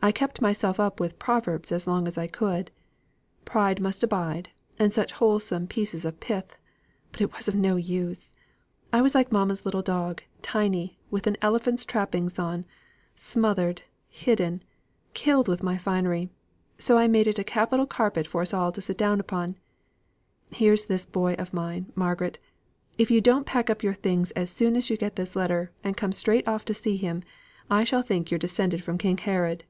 [0.00, 2.70] I kept myself up with proverbs as long as I could;
[3.44, 4.48] 'Pride must abide,'
[4.78, 6.54] and such wholesome pieces of pith;
[7.10, 8.30] but it was no use.
[8.92, 12.64] I was like mamma's little dog Tiny with an elephant's trappings on;
[13.16, 14.62] smothered, hidden,
[15.14, 16.30] killed with my finery;
[16.78, 19.56] so I made it into a capital carpet for us all to sit down upon.
[20.52, 22.38] Here's this boy of mine, Margaret
[22.98, 25.96] if you don't pack up your things as soon as you get this letter, and
[25.96, 27.24] come straight off to see him,
[27.68, 29.64] I shall think you're descended from King Herod!"